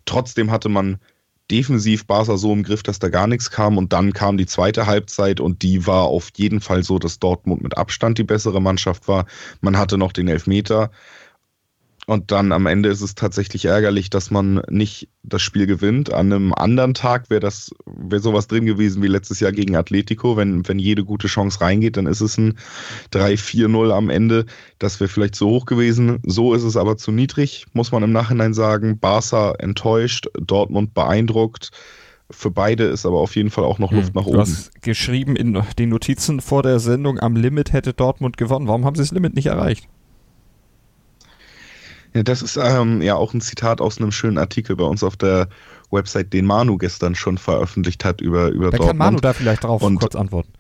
[0.06, 1.00] Trotzdem hatte man
[1.52, 3.78] defensiv Barca so im Griff, dass da gar nichts kam.
[3.78, 7.62] Und dann kam die zweite Halbzeit und die war auf jeden Fall so, dass Dortmund
[7.62, 9.26] mit Abstand die bessere Mannschaft war.
[9.62, 10.92] Man hatte noch den Elfmeter.
[12.10, 16.12] Und dann am Ende ist es tatsächlich ärgerlich, dass man nicht das Spiel gewinnt.
[16.12, 20.36] An einem anderen Tag wäre das, wäre sowas drin gewesen wie letztes Jahr gegen Atletico.
[20.36, 22.58] Wenn, wenn jede gute Chance reingeht, dann ist es ein
[23.13, 24.48] 3-4-0 am Ende.
[24.80, 26.17] Das wäre vielleicht zu hoch gewesen.
[26.26, 28.98] So ist es aber zu niedrig, muss man im Nachhinein sagen.
[28.98, 31.69] Barca enttäuscht, Dortmund beeindruckt.
[32.32, 34.15] Für beide ist aber auf jeden Fall auch noch Luft hm.
[34.15, 34.38] nach oben.
[34.38, 38.67] Du hast geschrieben in den Notizen vor der Sendung, am Limit hätte Dortmund gewonnen.
[38.67, 39.88] Warum haben sie das Limit nicht erreicht?
[42.13, 45.15] Ja, das ist ähm, ja auch ein Zitat aus einem schönen Artikel bei uns auf
[45.15, 45.48] der
[45.91, 48.88] Website, den Manu gestern schon veröffentlicht hat über, über da Dortmund.
[48.88, 50.52] kann Manu da vielleicht drauf Und, kurz antworten.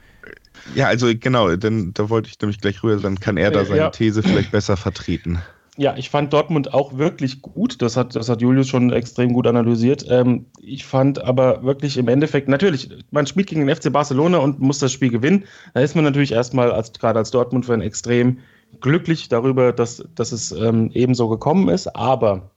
[0.75, 3.77] Ja, also genau, denn da wollte ich nämlich gleich rüber, dann kann er da seine
[3.77, 3.89] ja.
[3.89, 5.39] These vielleicht besser vertreten.
[5.77, 7.81] Ja, ich fand Dortmund auch wirklich gut.
[7.81, 10.05] Das hat, das hat Julius schon extrem gut analysiert.
[10.09, 14.59] Ähm, ich fand aber wirklich im Endeffekt, natürlich, man spielt gegen den FC Barcelona und
[14.59, 15.45] muss das Spiel gewinnen.
[15.73, 18.39] Da ist man natürlich erstmal als, gerade als Dortmund-Fan extrem
[18.81, 21.87] glücklich darüber, dass, dass es ähm, eben so gekommen ist.
[21.95, 22.51] Aber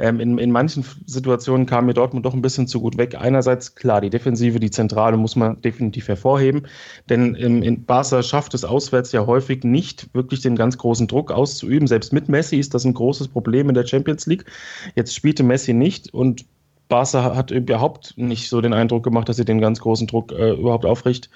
[0.00, 3.16] ähm, in, in manchen Situationen kam mir Dortmund doch ein bisschen zu gut weg.
[3.20, 6.66] Einerseits, klar, die Defensive, die Zentrale muss man definitiv hervorheben,
[7.08, 11.30] denn ähm, in Barca schafft es auswärts ja häufig nicht, wirklich den ganz großen Druck
[11.30, 11.86] auszuüben.
[11.86, 14.46] Selbst mit Messi ist das ein großes Problem in der Champions League.
[14.94, 16.46] Jetzt spielte Messi nicht und
[16.88, 20.52] Barca hat überhaupt nicht so den Eindruck gemacht, dass sie den ganz großen Druck äh,
[20.52, 21.30] überhaupt aufrecht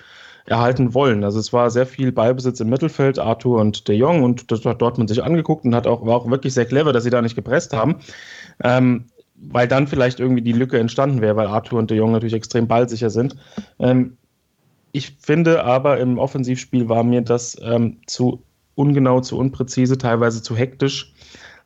[0.47, 1.25] erhalten wollen.
[1.25, 4.83] Also es war sehr viel Ballbesitz im Mittelfeld, Arthur und De Jong und das hat
[4.83, 7.35] Dortmund sich angeguckt und hat auch, war auch wirklich sehr clever, dass sie da nicht
[7.35, 7.97] gepresst haben.
[8.63, 12.35] Ähm, weil dann vielleicht irgendwie die Lücke entstanden wäre, weil Arthur und De Jong natürlich
[12.35, 13.37] extrem ballsicher sind.
[13.79, 14.17] Ähm,
[14.93, 18.43] ich finde aber im Offensivspiel war mir das ähm, zu
[18.77, 21.14] ungenau, zu unpräzise, teilweise zu hektisch.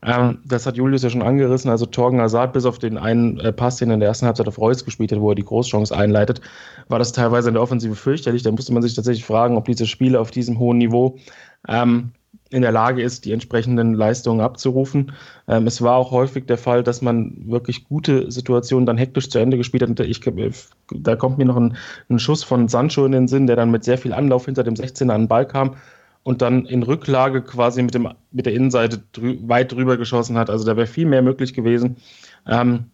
[0.03, 1.71] Ähm, das hat Julius ja schon angerissen.
[1.71, 4.49] Also Torgen Hazard, bis auf den einen äh, Pass, den er in der ersten Halbzeit
[4.49, 6.41] auf Reus gespielt hat, wo er die Großchance einleitet,
[6.89, 8.43] war das teilweise in der Offensive fürchterlich.
[8.43, 11.19] Da musste man sich tatsächlich fragen, ob diese Spiele auf diesem hohen Niveau
[11.67, 12.13] ähm,
[12.51, 15.13] in der Lage ist, die entsprechenden Leistungen abzurufen.
[15.49, 19.39] Ähm, es war auch häufig der Fall, dass man wirklich gute Situationen dann hektisch zu
[19.39, 20.01] Ende gespielt hat.
[20.01, 20.21] Ich,
[20.93, 21.77] da kommt mir noch ein,
[22.09, 24.75] ein, Schuss von Sancho in den Sinn, der dann mit sehr viel Anlauf hinter dem
[24.75, 25.75] 16er an den Ball kam
[26.23, 30.51] und dann in Rücklage quasi mit, dem, mit der Innenseite drü weit drüber geschossen hat.
[30.51, 31.97] Also da wäre viel mehr möglich gewesen.
[32.47, 32.87] Ähm,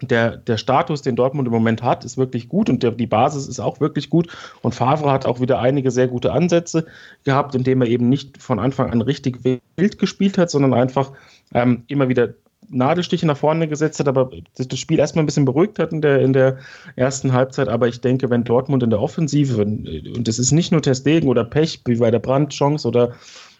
[0.00, 3.46] der, der Status, den Dortmund im Moment hat, ist wirklich gut und der, die Basis
[3.46, 4.28] ist auch wirklich gut.
[4.62, 6.86] Und Favre hat auch wieder einige sehr gute Ansätze
[7.24, 11.12] gehabt, indem er eben nicht von Anfang an richtig wild gespielt hat, sondern einfach
[11.52, 12.34] ähm, immer wieder
[12.68, 16.20] Nadelstiche nach vorne gesetzt hat, aber das Spiel erstmal ein bisschen beruhigt hat in der,
[16.20, 16.58] in der
[16.96, 17.68] ersten Halbzeit.
[17.68, 21.44] Aber ich denke, wenn Dortmund in der Offensive, und es ist nicht nur Testegen oder
[21.44, 23.14] Pech, wie bei der Brandchance oder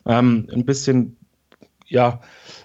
[0.07, 1.17] ähm, ein bisschen,
[1.87, 2.21] ja,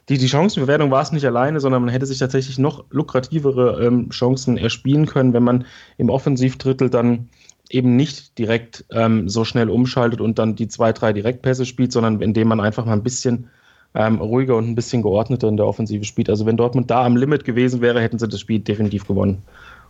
[0.09, 4.09] die, die Chancenbewertung war es nicht alleine, sondern man hätte sich tatsächlich noch lukrativere ähm,
[4.09, 5.65] Chancen erspielen können, wenn man
[5.97, 7.29] im Offensivdrittel dann
[7.69, 12.21] eben nicht direkt ähm, so schnell umschaltet und dann die zwei, drei Direktpässe spielt, sondern
[12.21, 13.49] indem man einfach mal ein bisschen
[13.95, 16.29] ähm, ruhiger und ein bisschen geordneter in der Offensive spielt.
[16.29, 19.43] Also wenn Dortmund da am Limit gewesen wäre, hätten sie das Spiel definitiv gewonnen.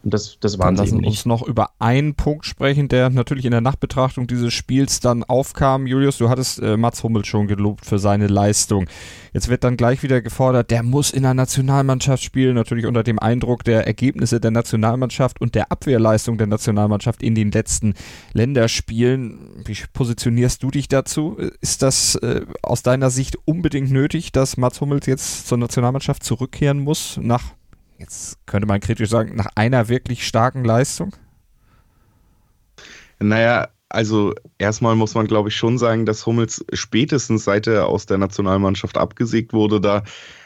[0.04, 3.52] Und das, das waren dann lassen uns noch über einen Punkt sprechen, der natürlich in
[3.52, 5.88] der Nachbetrachtung dieses Spiels dann aufkam.
[5.88, 8.86] Julius, du hattest äh, Mats Hummels schon gelobt für seine Leistung.
[9.34, 13.20] Jetzt wird dann gleich wieder gefordert, der muss in der Nationalmannschaft spielen, natürlich unter dem
[13.20, 17.94] Eindruck der Ergebnisse der Nationalmannschaft und der Abwehrleistung der Nationalmannschaft in den letzten
[18.34, 19.64] Länderspielen.
[19.66, 21.38] Wie positionierst du dich dazu?
[21.62, 26.80] Ist das äh, aus deiner Sicht unbedingt nötig, dass Mats Hummels jetzt zur Nationalmannschaft zurückkehren
[26.80, 27.59] muss nach
[28.00, 31.16] jetzt könnte man kritisch sagen, nach einer wirklich starken Leistung?
[33.20, 38.06] Naja, also erstmal muss man, glaube ich, schon sagen, dass Hummels spätestens seit er aus
[38.06, 40.04] der Nationalmannschaft abgesägt wurde, da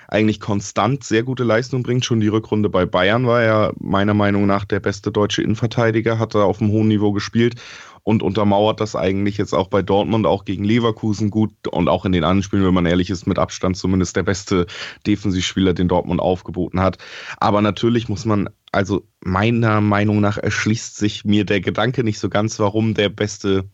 [0.07, 2.05] eigentlich konstant sehr gute Leistung bringt.
[2.05, 6.35] Schon die Rückrunde bei Bayern war er meiner Meinung nach der beste deutsche Innenverteidiger, hat
[6.35, 7.55] er auf einem hohen Niveau gespielt
[8.03, 12.11] und untermauert das eigentlich jetzt auch bei Dortmund, auch gegen Leverkusen gut und auch in
[12.11, 14.67] den anderen Spielen, wenn man ehrlich ist, mit Abstand zumindest der beste
[15.07, 16.97] Defensivspieler, den Dortmund aufgeboten hat.
[17.37, 22.29] Aber natürlich muss man, also meiner Meinung nach erschließt sich mir der Gedanke nicht so
[22.29, 23.69] ganz, warum der beste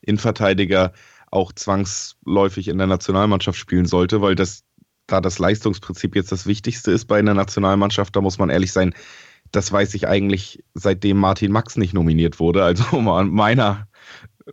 [0.00, 0.92] Innenverteidiger
[1.30, 4.64] auch zwangsläufig in der Nationalmannschaft spielen sollte, weil das
[5.06, 8.94] da das Leistungsprinzip jetzt das Wichtigste ist bei einer Nationalmannschaft, da muss man ehrlich sein,
[9.52, 13.88] das weiß ich eigentlich, seitdem Martin Max nicht nominiert wurde, also um an meiner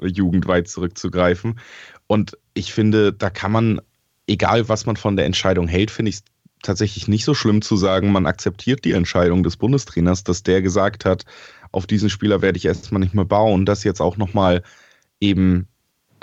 [0.01, 1.60] Jugend weit zurückzugreifen.
[2.08, 3.81] Und ich finde, da kann man,
[4.27, 6.23] egal was man von der Entscheidung hält, finde ich es
[6.62, 11.05] tatsächlich nicht so schlimm zu sagen, man akzeptiert die Entscheidung des Bundestrainers, dass der gesagt
[11.05, 11.23] hat,
[11.71, 14.63] auf diesen Spieler werde ich erstmal nicht mehr bauen, das jetzt auch nochmal
[15.19, 15.67] eben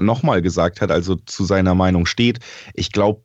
[0.00, 2.40] nochmal gesagt hat, also zu seiner Meinung steht.
[2.74, 3.22] Ich glaube,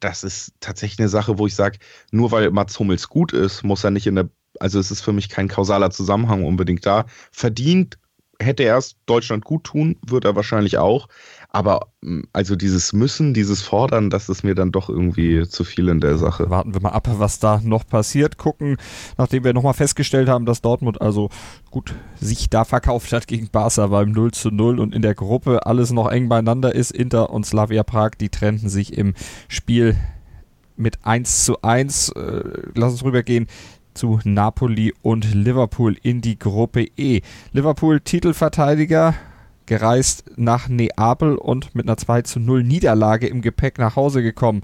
[0.00, 1.78] das ist tatsächlich eine Sache, wo ich sage,
[2.10, 4.28] nur weil Mats Hummels gut ist, muss er nicht in der
[4.60, 7.06] also es ist für mich kein kausaler Zusammenhang unbedingt da.
[7.30, 7.98] Verdient
[8.40, 11.08] hätte er es Deutschland gut tun, wird er wahrscheinlich auch.
[11.48, 15.88] Aber mm, also dieses Müssen, dieses Fordern, das ist mir dann doch irgendwie zu viel
[15.88, 16.50] in der Sache.
[16.50, 18.38] Warten wir mal ab, was da noch passiert.
[18.38, 18.76] Gucken,
[19.16, 21.30] nachdem wir nochmal festgestellt haben, dass Dortmund also
[21.70, 25.66] gut sich da verkauft hat gegen Barca beim 0 zu 0 und in der Gruppe
[25.66, 26.90] alles noch eng beieinander ist.
[26.90, 29.14] Inter und Slavia Prag, die trennten sich im
[29.48, 29.96] Spiel
[30.76, 32.10] mit 1 zu 1.
[32.10, 32.42] Äh,
[32.74, 33.46] lass uns rübergehen
[33.94, 37.22] zu Napoli und Liverpool in die Gruppe E.
[37.52, 39.14] Liverpool Titelverteidiger
[39.66, 44.62] gereist nach Neapel und mit einer 2 zu 0 Niederlage im Gepäck nach Hause gekommen.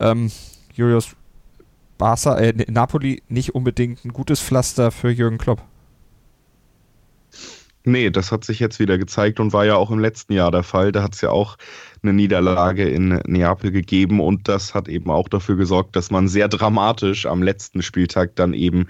[0.00, 0.30] Ähm,
[0.74, 1.16] Julius
[1.96, 5.62] Barca, äh, Napoli nicht unbedingt ein gutes Pflaster für Jürgen Klopp.
[7.88, 10.62] Nee, das hat sich jetzt wieder gezeigt und war ja auch im letzten Jahr der
[10.62, 10.92] Fall.
[10.92, 11.56] Da hat es ja auch
[12.02, 16.48] eine Niederlage in Neapel gegeben und das hat eben auch dafür gesorgt, dass man sehr
[16.48, 18.88] dramatisch am letzten Spieltag dann eben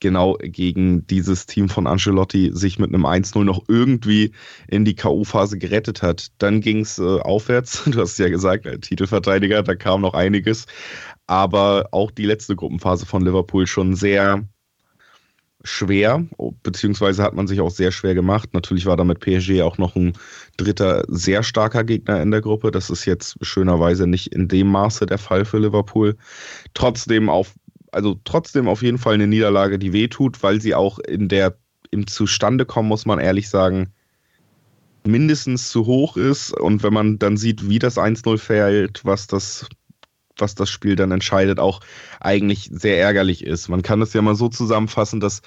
[0.00, 4.32] genau gegen dieses Team von Ancelotti sich mit einem 1-0 noch irgendwie
[4.66, 6.32] in die K.O.-Phase gerettet hat.
[6.38, 10.66] Dann ging es äh, aufwärts, du hast ja gesagt, als Titelverteidiger, da kam noch einiges,
[11.28, 14.44] aber auch die letzte Gruppenphase von Liverpool schon sehr
[15.62, 16.24] schwer,
[16.62, 18.50] beziehungsweise hat man sich auch sehr schwer gemacht.
[18.52, 20.14] Natürlich war da mit PSG auch noch ein
[20.56, 22.70] dritter sehr starker Gegner in der Gruppe.
[22.70, 26.16] Das ist jetzt schönerweise nicht in dem Maße der Fall für Liverpool.
[26.74, 27.54] Trotzdem auf,
[27.92, 31.56] also trotzdem auf jeden Fall eine Niederlage, die wehtut, weil sie auch in der,
[31.90, 33.92] im Zustande kommen, muss man ehrlich sagen,
[35.04, 36.52] mindestens zu hoch ist.
[36.58, 39.66] Und wenn man dann sieht, wie das 1-0 fällt, was das
[40.40, 41.80] was das Spiel dann entscheidet, auch
[42.20, 43.68] eigentlich sehr ärgerlich ist.
[43.68, 45.42] Man kann es ja mal so zusammenfassen, dass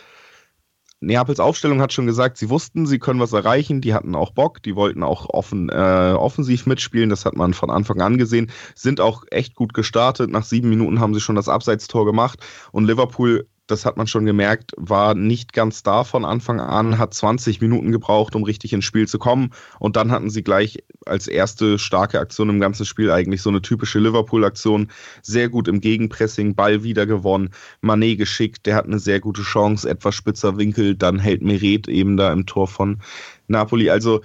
[1.04, 4.64] Neapels Aufstellung hat schon gesagt, sie wussten, sie können was erreichen, die hatten auch Bock,
[4.64, 9.02] die wollten auch offen, äh, offensiv mitspielen, das hat man von Anfang an gesehen, sind
[9.02, 10.30] auch echt gut gestartet.
[10.30, 12.40] Nach sieben Minuten haben sie schon das Abseitstor gemacht
[12.72, 17.14] und Liverpool das hat man schon gemerkt, war nicht ganz da von Anfang an, hat
[17.14, 19.52] 20 Minuten gebraucht, um richtig ins Spiel zu kommen.
[19.80, 23.62] Und dann hatten sie gleich als erste starke Aktion im ganzen Spiel eigentlich so eine
[23.62, 24.92] typische Liverpool-Aktion.
[25.22, 29.90] Sehr gut im Gegenpressing, Ball wieder gewonnen, Manet geschickt, der hat eine sehr gute Chance,
[29.90, 33.02] etwas spitzer Winkel, dann hält Meret eben da im Tor von
[33.48, 33.90] Napoli.
[33.90, 34.22] Also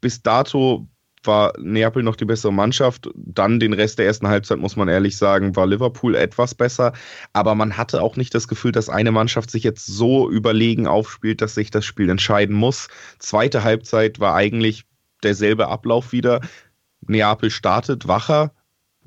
[0.00, 0.86] bis dato
[1.26, 3.10] war Neapel noch die bessere Mannschaft.
[3.14, 6.92] Dann den Rest der ersten Halbzeit, muss man ehrlich sagen, war Liverpool etwas besser.
[7.32, 11.40] Aber man hatte auch nicht das Gefühl, dass eine Mannschaft sich jetzt so überlegen aufspielt,
[11.40, 12.88] dass sich das Spiel entscheiden muss.
[13.18, 14.84] Zweite Halbzeit war eigentlich
[15.22, 16.40] derselbe Ablauf wieder.
[17.00, 18.52] Neapel startet wacher.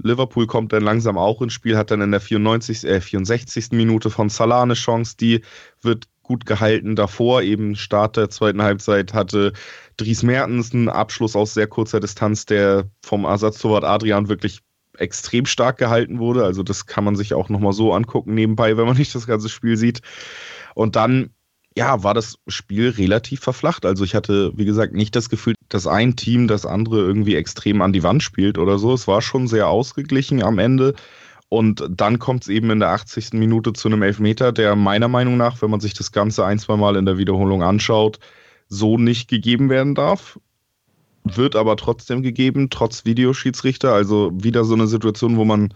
[0.01, 3.71] Liverpool kommt dann langsam auch ins Spiel, hat dann in der 94, äh, 64.
[3.71, 5.41] Minute von Salah eine Chance, die
[5.82, 6.96] wird gut gehalten.
[6.96, 9.52] Davor eben Start der zweiten Halbzeit hatte
[9.98, 14.60] Dries Mertens einen Abschluss aus sehr kurzer Distanz, der vom Ersatztorwart Adrian wirklich
[14.96, 16.46] extrem stark gehalten wurde.
[16.46, 19.50] Also das kann man sich auch nochmal so angucken nebenbei, wenn man nicht das ganze
[19.50, 20.02] Spiel sieht.
[20.76, 21.32] Und dann,
[21.76, 23.88] ja, war das Spiel relativ verflacht.
[23.88, 27.82] Also ich hatte, wie gesagt, nicht das Gefühl, dass ein Team das andere irgendwie extrem
[27.82, 28.94] an die Wand spielt oder so.
[28.94, 30.94] Es war schon sehr ausgeglichen am Ende.
[31.50, 33.34] Und dann kommt es eben in der 80.
[33.34, 36.78] Minute zu einem Elfmeter, der meiner Meinung nach, wenn man sich das Ganze ein, zwei
[36.78, 38.20] Mal in der Wiederholung anschaut,
[38.68, 40.40] so nicht gegeben werden darf.
[41.24, 43.92] Wird aber trotzdem gegeben, trotz Videoschiedsrichter.
[43.92, 45.74] Also wieder so eine Situation, wo man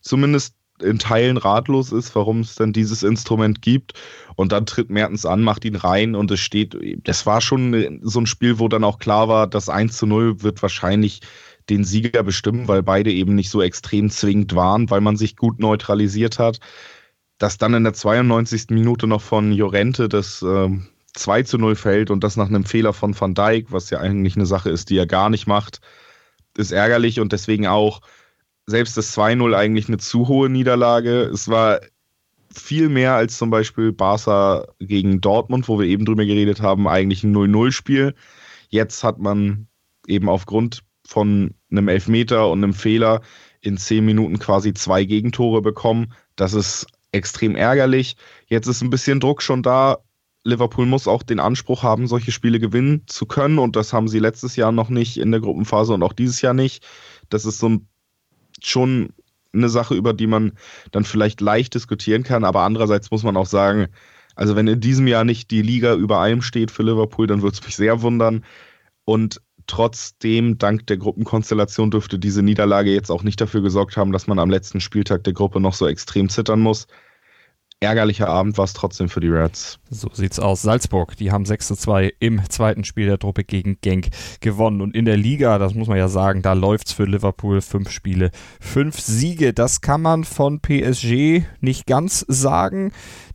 [0.00, 3.94] zumindest in Teilen ratlos ist, warum es dann dieses Instrument gibt.
[4.36, 8.20] Und dann tritt Mertens an, macht ihn rein und es steht, das war schon so
[8.20, 11.20] ein Spiel, wo dann auch klar war, das 1 zu 0 wird wahrscheinlich
[11.68, 15.58] den Sieger bestimmen, weil beide eben nicht so extrem zwingend waren, weil man sich gut
[15.58, 16.60] neutralisiert hat.
[17.38, 18.66] Dass dann in der 92.
[18.70, 20.70] Minute noch von Jorente das äh,
[21.14, 24.36] 2 zu 0 fällt und das nach einem Fehler von Van Dijk, was ja eigentlich
[24.36, 25.80] eine Sache ist, die er gar nicht macht,
[26.56, 28.00] ist ärgerlich und deswegen auch
[28.66, 31.22] selbst das 2-0 eigentlich eine zu hohe Niederlage.
[31.22, 31.80] Es war
[32.52, 37.22] viel mehr als zum Beispiel Barca gegen Dortmund, wo wir eben drüber geredet haben, eigentlich
[37.22, 38.14] ein 0-0-Spiel.
[38.68, 39.68] Jetzt hat man
[40.06, 43.20] eben aufgrund von einem Elfmeter und einem Fehler
[43.60, 46.12] in zehn Minuten quasi zwei Gegentore bekommen.
[46.36, 48.16] Das ist extrem ärgerlich.
[48.46, 49.98] Jetzt ist ein bisschen Druck schon da.
[50.44, 53.58] Liverpool muss auch den Anspruch haben, solche Spiele gewinnen zu können.
[53.58, 56.54] Und das haben sie letztes Jahr noch nicht in der Gruppenphase und auch dieses Jahr
[56.54, 56.86] nicht.
[57.28, 57.88] Das ist so ein,
[58.62, 59.12] schon
[59.52, 60.52] eine Sache, über die man
[60.92, 62.44] dann vielleicht leicht diskutieren kann.
[62.44, 63.88] Aber andererseits muss man auch sagen,
[64.36, 67.56] also wenn in diesem Jahr nicht die Liga über allem steht für Liverpool, dann würde
[67.56, 68.44] es mich sehr wundern.
[69.04, 74.26] Und trotzdem, dank der Gruppenkonstellation, dürfte diese Niederlage jetzt auch nicht dafür gesorgt haben, dass
[74.26, 76.86] man am letzten Spieltag der Gruppe noch so extrem zittern muss
[77.80, 79.78] ärgerlicher Abend war es trotzdem für die Reds.
[79.90, 80.62] So sieht's aus.
[80.62, 84.08] Salzburg, die haben 6 zu 2 im zweiten Spiel der Truppe gegen Genk
[84.40, 84.80] gewonnen.
[84.80, 87.60] Und in der Liga, das muss man ja sagen, da läuft's für Liverpool.
[87.60, 89.52] Fünf Spiele, fünf Siege.
[89.52, 92.92] Das kann man von PSG nicht ganz sagen.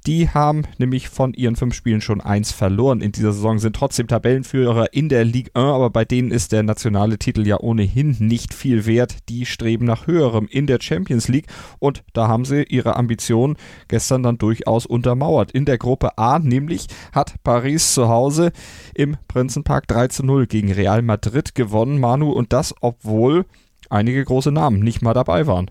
[0.08, 4.08] Die haben nämlich von ihren fünf Spielen schon eins verloren in dieser Saison, sind trotzdem
[4.08, 8.56] Tabellenführer in der Ligue 1, aber bei denen ist der nationale Titel ja ohnehin nicht
[8.56, 9.30] viel wert.
[9.30, 11.46] Die streben nach höherem in der Champions League
[11.78, 13.58] und da haben sie ihre Ambitionen
[13.90, 15.52] gestern dann durchaus untermauert.
[15.52, 18.52] In der Gruppe A nämlich hat Paris zu Hause
[18.94, 23.46] im Prinzenpark 3 zu 0 gegen Real Madrid gewonnen, Manu, und das obwohl
[23.90, 25.70] einige große Namen nicht mal dabei waren.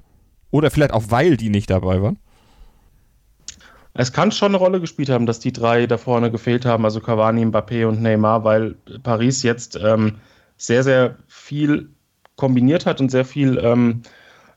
[0.50, 2.18] Oder vielleicht auch weil die nicht dabei waren.
[3.92, 7.00] Es kann schon eine Rolle gespielt haben, dass die drei da vorne gefehlt haben, also
[7.00, 10.16] Cavani, Mbappé und Neymar, weil Paris jetzt ähm,
[10.56, 11.90] sehr, sehr viel
[12.36, 14.02] kombiniert hat und sehr viel ähm,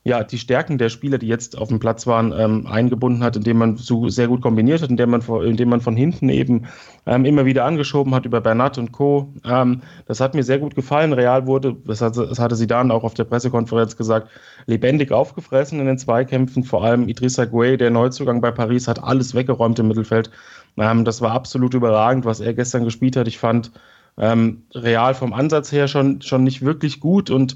[0.06, 3.58] ja, die Stärken der Spieler, die jetzt auf dem Platz waren, ähm, eingebunden hat, indem
[3.58, 6.66] man so sehr gut kombiniert hat, indem man, indem man von hinten eben
[7.06, 9.34] ähm, immer wieder angeschoben hat über Bernat und Co.
[9.46, 11.14] Ähm, das hat mir sehr gut gefallen.
[11.14, 14.28] Real wurde, das, hat, das hatte sie dann auch auf der Pressekonferenz gesagt,
[14.66, 16.66] lebendig aufgefressen in den Zweikämpfen.
[16.66, 20.30] Vor allem Idrissa Gueye, der Neuzugang bei Paris, hat alles weggeräumt im Mittelfeld.
[20.76, 23.30] Ähm, das war absolut überragend, was er gestern gespielt hat.
[23.30, 23.72] Ich fand
[24.18, 27.56] ähm, Real vom Ansatz her schon, schon nicht wirklich gut und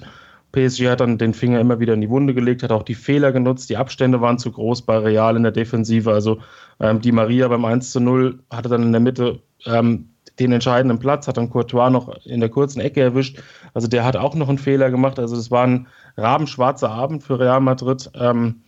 [0.51, 3.31] PSG hat dann den Finger immer wieder in die Wunde gelegt, hat auch die Fehler
[3.31, 3.69] genutzt.
[3.69, 6.11] Die Abstände waren zu groß bei Real in der Defensive.
[6.11, 6.39] Also
[6.79, 10.99] ähm, die Maria beim 1 zu 0 hatte dann in der Mitte ähm, den entscheidenden
[10.99, 13.39] Platz, hat dann Courtois noch in der kurzen Ecke erwischt.
[13.73, 15.19] Also der hat auch noch einen Fehler gemacht.
[15.19, 18.61] Also es war ein rabenschwarzer Abend für Real Madrid, ähm,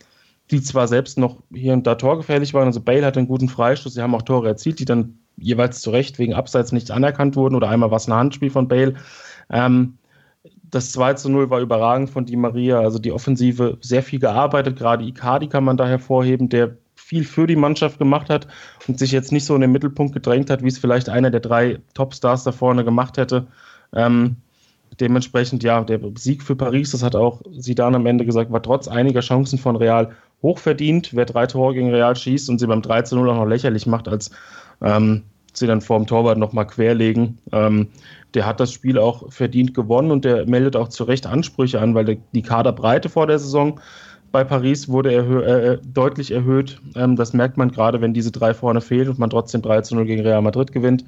[0.50, 2.66] die zwar selbst noch hier und da torgefährlich waren.
[2.66, 5.90] Also Bale hatte einen guten Freistoß, sie haben auch Tore erzielt, die dann jeweils zu
[5.90, 8.94] Recht wegen Abseits nicht anerkannt wurden oder einmal war es ein Handspiel von Bale.
[9.48, 9.98] Ähm,
[10.70, 12.80] das 2 zu 0 war überragend von Di Maria.
[12.80, 14.78] Also die Offensive sehr viel gearbeitet.
[14.78, 18.46] Gerade Icardi kann man da hervorheben, der viel für die Mannschaft gemacht hat
[18.86, 21.40] und sich jetzt nicht so in den Mittelpunkt gedrängt hat, wie es vielleicht einer der
[21.40, 23.46] drei Topstars da vorne gemacht hätte.
[23.92, 24.36] Ähm,
[25.00, 28.86] dementsprechend, ja, der Sieg für Paris, das hat auch Zidane am Ende gesagt, war trotz
[28.86, 31.14] einiger Chancen von Real hochverdient.
[31.14, 34.06] Wer drei Tore gegen Real schießt und sie beim 3 0 auch noch lächerlich macht,
[34.06, 34.30] als
[34.80, 35.24] ähm,
[35.56, 37.88] sie dann vor dem Torwart nochmal querlegen, ähm,
[38.34, 41.94] der hat das Spiel auch verdient gewonnen und der meldet auch zu Recht Ansprüche an,
[41.94, 43.80] weil die Kaderbreite vor der Saison
[44.32, 46.80] bei Paris wurde erhö äh, deutlich erhöht.
[46.94, 49.96] Ähm, das merkt man gerade, wenn diese drei vorne fehlen und man trotzdem 3 zu
[49.96, 51.04] 0 gegen Real Madrid gewinnt.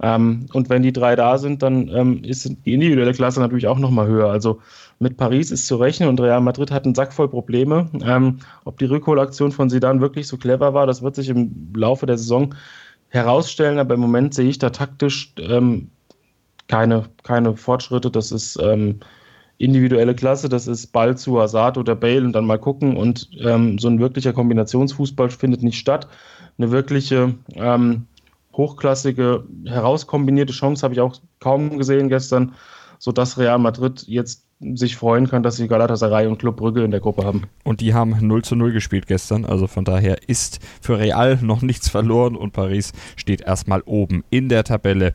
[0.00, 3.78] Ähm, und wenn die drei da sind, dann ähm, ist die individuelle Klasse natürlich auch
[3.78, 4.30] nochmal höher.
[4.30, 4.60] Also
[4.98, 7.90] mit Paris ist zu rechnen und Real Madrid hat einen Sack voll Probleme.
[8.04, 12.06] Ähm, ob die Rückholaktion von Sidan wirklich so clever war, das wird sich im Laufe
[12.06, 12.54] der Saison
[13.12, 13.78] herausstellen.
[13.78, 15.90] Aber im Moment sehe ich da taktisch ähm,
[16.66, 18.10] keine, keine Fortschritte.
[18.10, 19.00] Das ist ähm,
[19.58, 22.96] individuelle Klasse, das ist Ball zu Hazard oder Bale und dann mal gucken.
[22.96, 26.08] Und ähm, so ein wirklicher Kombinationsfußball findet nicht statt.
[26.58, 28.06] Eine wirkliche ähm,
[28.54, 32.54] hochklassige, herauskombinierte Chance habe ich auch kaum gesehen gestern,
[32.98, 37.00] sodass Real Madrid jetzt sich freuen kann, dass sie Galatasaray und Club Brügge in der
[37.00, 37.44] Gruppe haben.
[37.64, 41.62] Und die haben 0 zu 0 gespielt gestern, also von daher ist für Real noch
[41.62, 45.14] nichts verloren und Paris steht erstmal oben in der Tabelle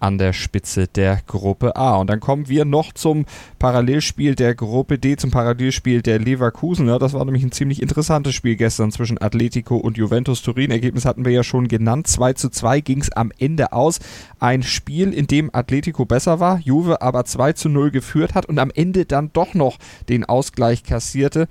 [0.00, 1.96] an der Spitze der Gruppe A.
[1.96, 3.26] Und dann kommen wir noch zum
[3.58, 6.86] Parallelspiel der Gruppe D, zum Parallelspiel der Leverkusen.
[6.86, 10.70] Das war nämlich ein ziemlich interessantes Spiel gestern zwischen Atletico und Juventus Turin.
[10.70, 12.06] Ergebnis hatten wir ja schon genannt.
[12.06, 14.00] 2 zu 2 ging es am Ende aus.
[14.38, 18.58] Ein Spiel, in dem Atletico besser war, Juve aber 2 zu 0 geführt hat und
[18.58, 21.48] am Ende dann doch noch den Ausgleich kassierte.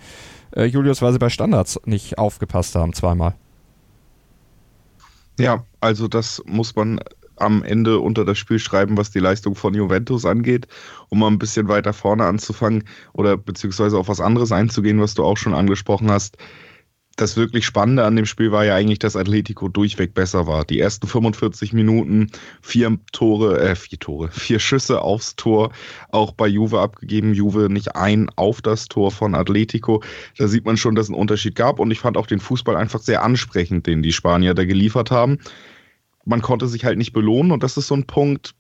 [0.55, 3.35] Äh, Julius, weil sie bei Standards nicht aufgepasst haben, zweimal.
[5.39, 6.99] Ja, also das muss man
[7.37, 10.67] am Ende unter das Spiel schreiben, was die Leistung von Juventus angeht,
[11.09, 15.23] um mal ein bisschen weiter vorne anzufangen oder beziehungsweise auf was anderes einzugehen, was du
[15.23, 16.37] auch schon angesprochen hast.
[17.17, 20.65] Das wirklich Spannende an dem Spiel war ja eigentlich, dass Atletico durchweg besser war.
[20.65, 22.29] Die ersten 45 Minuten,
[22.61, 25.71] vier Tore, äh, vier Tore, vier Schüsse aufs Tor,
[26.11, 27.33] auch bei Juve abgegeben.
[27.33, 30.03] Juve nicht ein auf das Tor von Atletico.
[30.37, 32.75] Da sieht man schon, dass es einen Unterschied gab und ich fand auch den Fußball
[32.75, 35.39] einfach sehr ansprechend, den die Spanier da geliefert haben
[36.27, 38.53] man konnte sich halt nicht belohnen und das ist so ein Punkt,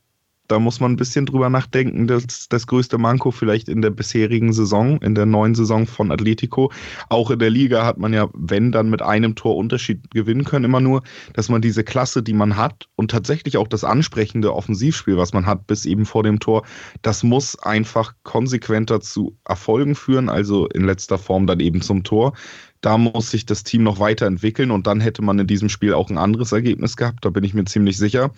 [0.47, 2.07] da muss man ein bisschen drüber nachdenken.
[2.07, 6.71] Das das größte Manko vielleicht in der bisherigen Saison, in der neuen Saison von Atletico.
[7.09, 10.65] Auch in der Liga hat man ja, wenn dann mit einem Tor Unterschied gewinnen können,
[10.65, 11.03] immer nur,
[11.33, 15.45] dass man diese Klasse, die man hat und tatsächlich auch das ansprechende Offensivspiel, was man
[15.45, 16.63] hat, bis eben vor dem Tor,
[17.01, 22.33] das muss einfach konsequenter zu Erfolgen führen, also in letzter Form dann eben zum Tor.
[22.81, 26.09] Da muss sich das Team noch weiterentwickeln und dann hätte man in diesem Spiel auch
[26.09, 28.31] ein anderes Ergebnis gehabt, da bin ich mir ziemlich sicher.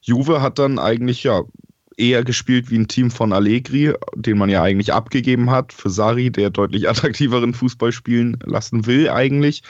[0.00, 1.42] Juve hat dann eigentlich ja
[1.96, 6.30] eher gespielt wie ein Team von Allegri, den man ja eigentlich abgegeben hat für Sari,
[6.30, 9.62] der deutlich attraktiveren Fußball spielen lassen will eigentlich,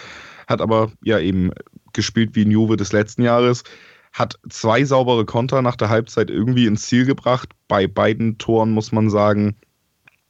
[0.47, 1.51] hat aber ja eben
[1.93, 3.65] gespielt wie ein Juve des letzten Jahres,
[4.13, 7.51] hat zwei saubere Konter nach der Halbzeit irgendwie ins Ziel gebracht.
[7.67, 9.57] Bei beiden Toren muss man sagen,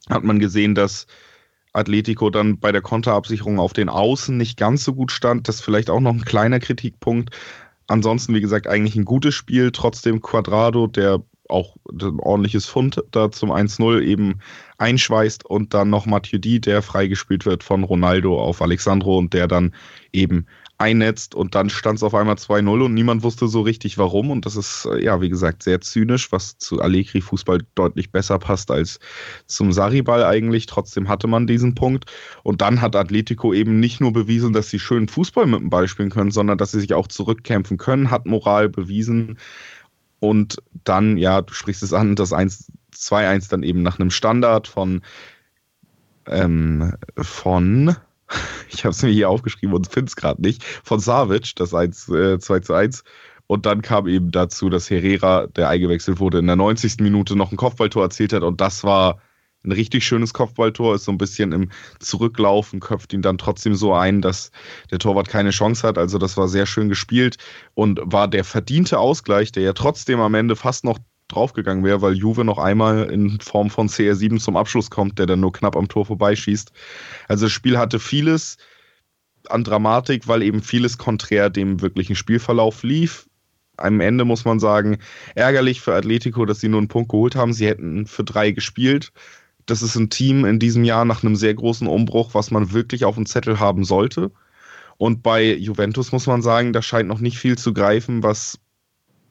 [0.08, 1.06] hat man gesehen, dass
[1.74, 5.48] Atletico dann bei der Konterabsicherung auf den Außen nicht ganz so gut stand.
[5.48, 7.30] Das ist vielleicht auch noch ein kleiner Kritikpunkt.
[7.87, 9.70] Ansonsten, wie gesagt, eigentlich ein gutes Spiel.
[9.72, 14.40] Trotzdem Quadrado, der auch ein ordentliches Fund da zum 1-0 eben
[14.78, 19.74] einschweißt und dann noch Matuidi, der freigespielt wird von Ronaldo auf Alexandro und der dann
[20.12, 20.46] eben
[20.78, 24.44] einnetzt und dann stand es auf einmal 2-0 und niemand wusste so richtig warum und
[24.44, 28.70] das ist äh, ja wie gesagt sehr zynisch, was zu Allegri Fußball deutlich besser passt
[28.70, 28.98] als
[29.46, 30.66] zum Sariball eigentlich.
[30.66, 32.11] Trotzdem hatte man diesen Punkt
[32.42, 35.87] und dann hat Atletico eben nicht nur bewiesen, dass sie schön Fußball mit dem Ball
[35.87, 39.38] spielen können, sondern dass sie sich auch zurückkämpfen können, hat Moral bewiesen
[40.28, 44.68] und dann ja, du sprichst es an, das 1 2-1 dann eben nach einem Standard
[44.68, 45.02] von
[46.26, 47.96] ähm, von
[48.70, 52.08] ich habe es mir hier aufgeschrieben und finde es gerade nicht, von Savic, das 1,
[52.08, 53.04] äh, 2 zu 1.
[53.46, 56.96] Und dann kam eben dazu, dass Herrera, der eingewechselt wurde, in der 90.
[57.00, 58.42] Minute noch ein Kopfballtor erzielt hat.
[58.42, 59.20] Und das war
[59.64, 63.94] ein richtig schönes Kopfballtor, ist so ein bisschen im Zurücklaufen, köpft ihn dann trotzdem so
[63.94, 64.50] ein, dass
[64.90, 65.98] der Torwart keine Chance hat.
[65.98, 67.37] Also das war sehr schön gespielt
[67.74, 70.98] und war der verdiente Ausgleich, der ja trotzdem am Ende fast noch
[71.29, 75.40] draufgegangen wäre, weil Juve noch einmal in Form von CR7 zum Abschluss kommt, der dann
[75.40, 76.72] nur knapp am Tor vorbeischießt.
[77.29, 78.59] Also das Spiel hatte vieles
[79.48, 83.27] an Dramatik, weil eben vieles konträr dem wirklichen Spielverlauf lief.
[83.77, 84.98] Am Ende muss man sagen,
[85.35, 87.53] ärgerlich für Atletico, dass sie nur einen Punkt geholt haben.
[87.53, 89.12] Sie hätten für drei gespielt.
[89.66, 93.05] Das ist ein Team in diesem Jahr nach einem sehr großen Umbruch, was man wirklich
[93.05, 94.31] auf dem Zettel haben sollte.
[94.96, 98.59] Und bei Juventus muss man sagen, da scheint noch nicht viel zu greifen, was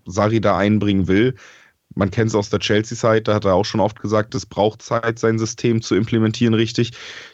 [0.05, 1.35] Sari da einbringen will
[1.95, 4.81] man kennt es aus der Chelsea-Zeit, da hat er auch schon oft gesagt, es braucht
[4.81, 6.91] Zeit, sein System zu implementieren richtig.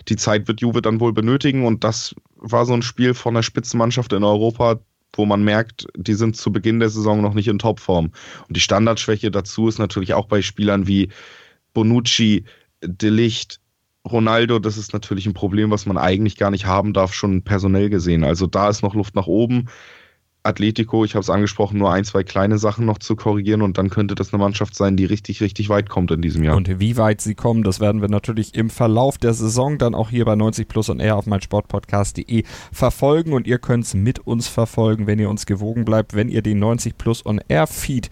[0.07, 3.43] Die Zeit wird Juve dann wohl benötigen und das war so ein Spiel von der
[3.43, 4.79] Spitzenmannschaft in Europa,
[5.13, 8.11] wo man merkt, die sind zu Beginn der Saison noch nicht in Topform.
[8.47, 11.09] Und die Standardschwäche dazu ist natürlich auch bei Spielern wie
[11.73, 12.45] Bonucci,
[12.81, 13.59] De Licht,
[14.09, 17.89] Ronaldo, das ist natürlich ein Problem, was man eigentlich gar nicht haben darf, schon personell
[17.89, 18.23] gesehen.
[18.23, 19.67] Also da ist noch Luft nach oben.
[20.41, 23.89] Atletico, ich habe es angesprochen, nur ein, zwei kleine Sachen noch zu korrigieren und dann
[23.89, 26.55] könnte das eine Mannschaft sein, die richtig, richtig weit kommt in diesem Jahr.
[26.55, 30.09] Und wie weit sie kommen, das werden wir natürlich im Verlauf der Saison dann auch
[30.09, 34.47] hier bei 90 Plus und R auf meinsportpodcast.de verfolgen und ihr könnt es mit uns
[34.47, 38.09] verfolgen, wenn ihr uns gewogen bleibt, wenn ihr den 90 Plus und R Feed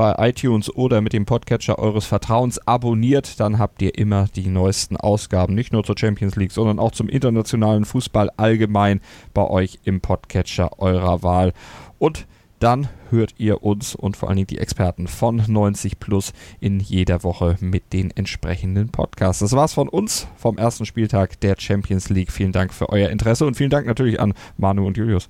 [0.00, 4.96] bei iTunes oder mit dem Podcatcher eures Vertrauens abonniert, dann habt ihr immer die neuesten
[4.96, 9.02] Ausgaben, nicht nur zur Champions League, sondern auch zum internationalen Fußball allgemein
[9.34, 11.52] bei euch im Podcatcher eurer Wahl.
[11.98, 12.26] Und
[12.60, 17.22] dann hört ihr uns und vor allen Dingen die Experten von 90 Plus in jeder
[17.22, 19.40] Woche mit den entsprechenden Podcasts.
[19.40, 22.32] Das war's von uns vom ersten Spieltag der Champions League.
[22.32, 25.28] Vielen Dank für euer Interesse und vielen Dank natürlich an Manu und Julius.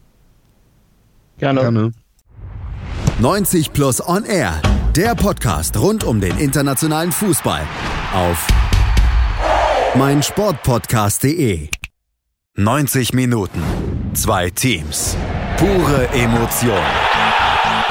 [1.38, 1.60] Gerne.
[1.60, 1.92] Gerne.
[3.20, 4.60] 90 Plus On Air,
[4.96, 7.62] der Podcast rund um den internationalen Fußball
[8.14, 8.46] auf
[9.94, 11.68] meinsportpodcast.de.
[12.56, 13.62] 90 Minuten,
[14.14, 15.16] zwei Teams,
[15.56, 16.78] pure Emotion.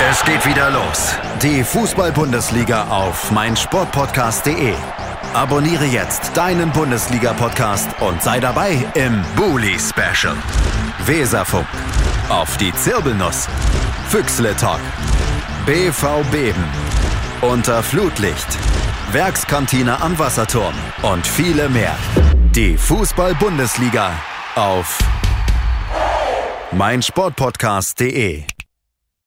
[0.10, 1.16] Es geht wieder los.
[1.41, 4.74] Die Fußball-Bundesliga auf meinsportpodcast.de.
[5.34, 10.36] Abonniere jetzt deinen Bundesliga-Podcast und sei dabei im Bully Special.
[11.05, 11.68] Weserfunk.
[12.30, 13.47] Auf die Zirbelnuss.
[14.10, 14.80] Füchsle Talk.
[15.68, 16.64] BV Beben.
[17.41, 18.47] Unter Flutlicht.
[19.12, 20.74] Werkskantine am Wasserturm.
[21.03, 21.95] Und viele mehr.
[22.55, 24.12] Die Fußball-Bundesliga
[24.55, 24.97] auf
[26.72, 28.45] meinsportpodcast.de